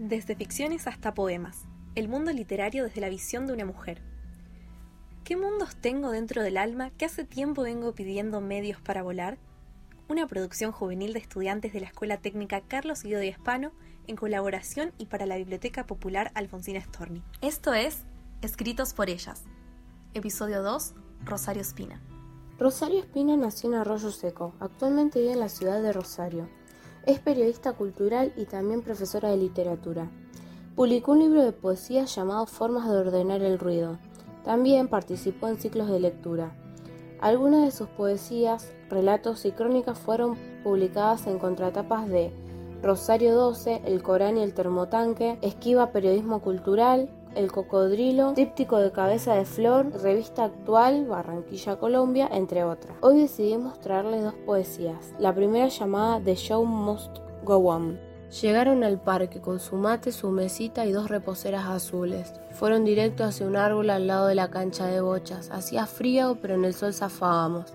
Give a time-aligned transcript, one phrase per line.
[0.00, 4.00] Desde ficciones hasta poemas, el mundo literario desde la visión de una mujer.
[5.24, 9.36] ¿Qué mundos tengo dentro del alma que hace tiempo vengo pidiendo medios para volar?
[10.08, 13.72] Una producción juvenil de estudiantes de la Escuela Técnica Carlos Guido de Hispano
[14.06, 17.22] en colaboración y para la Biblioteca Popular Alfonsina Storni.
[17.42, 18.04] Esto es
[18.40, 19.42] Escritos por ellas.
[20.14, 20.94] Episodio 2,
[21.26, 22.00] Rosario Espina.
[22.58, 24.54] Rosario Espina nació en Arroyo Seco.
[24.60, 26.48] Actualmente vive en la ciudad de Rosario.
[27.06, 30.10] Es periodista cultural y también profesora de literatura.
[30.76, 33.98] Publicó un libro de poesía llamado Formas de ordenar el ruido.
[34.44, 36.52] También participó en ciclos de lectura.
[37.20, 42.32] Algunas de sus poesías, relatos y crónicas fueron publicadas en contratapas de
[42.82, 49.34] Rosario 12, El Corán y el Termotanque, Esquiva Periodismo Cultural, el Cocodrilo, Tríptico de Cabeza
[49.34, 52.96] de Flor, Revista Actual, Barranquilla, Colombia, entre otras.
[53.00, 55.12] Hoy decidimos traerles dos poesías.
[55.18, 57.98] La primera llamada The Show Must Go On.
[58.42, 62.32] Llegaron al parque con su mate, su mesita y dos reposeras azules.
[62.52, 65.50] Fueron directo hacia un árbol al lado de la cancha de bochas.
[65.50, 67.74] Hacía frío, pero en el sol zafábamos.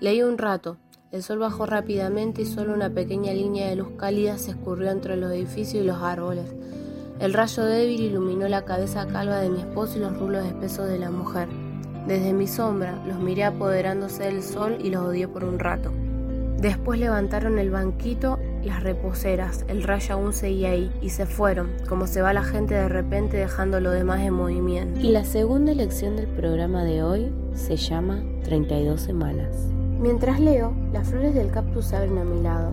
[0.00, 0.76] Leí un rato.
[1.10, 5.16] El sol bajó rápidamente y solo una pequeña línea de luz cálida se escurrió entre
[5.16, 6.54] los edificios y los árboles.
[7.20, 11.00] El rayo débil iluminó la cabeza calva de mi esposo y los rulos espesos de
[11.00, 11.48] la mujer.
[12.06, 15.90] Desde mi sombra los miré apoderándose del sol y los odié por un rato.
[16.60, 22.06] Después levantaron el banquito, las reposeras, el rayo aún seguía ahí, y se fueron, como
[22.06, 25.00] se va la gente de repente dejando lo demás en movimiento.
[25.00, 29.56] Y la segunda lección del programa de hoy se llama 32 semanas.
[30.00, 32.70] Mientras leo, las flores del cactus se abren a mi lado.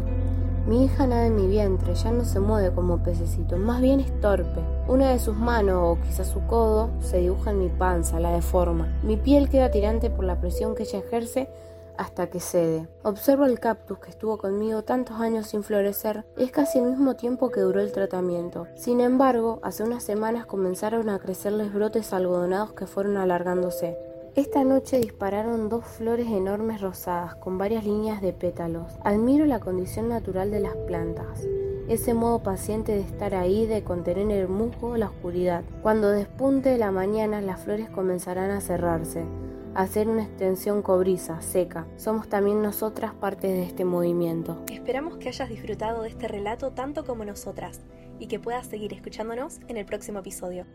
[0.67, 4.19] Mi hija nada en mi vientre, ya no se mueve como pececito, más bien es
[4.19, 4.61] torpe.
[4.87, 8.87] Una de sus manos, o quizás su codo, se dibuja en mi panza, la deforma.
[9.03, 11.49] Mi piel queda tirante por la presión que ella ejerce
[11.97, 12.87] hasta que cede.
[13.03, 17.15] Observo el cactus que estuvo conmigo tantos años sin florecer y es casi el mismo
[17.15, 18.65] tiempo que duró el tratamiento.
[18.73, 23.95] Sin embargo, hace unas semanas comenzaron a crecerles brotes algodonados que fueron alargándose.
[24.35, 28.91] Esta noche dispararon dos flores enormes rosadas con varias líneas de pétalos.
[29.05, 31.47] Admiro la condición natural de las plantas.
[31.87, 35.63] Ese modo paciente de estar ahí, de contener el musgo, la oscuridad.
[35.81, 39.23] Cuando despunte la mañana, las flores comenzarán a cerrarse,
[39.73, 41.87] a hacer una extensión cobriza, seca.
[41.95, 44.65] Somos también nosotras parte de este movimiento.
[44.69, 47.79] Esperamos que hayas disfrutado de este relato tanto como nosotras
[48.19, 50.65] y que puedas seguir escuchándonos en el próximo episodio.